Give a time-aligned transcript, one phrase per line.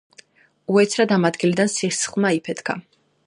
[0.75, 2.77] უეცრად ამ ადგილიდან სისხლმა იფეთქა.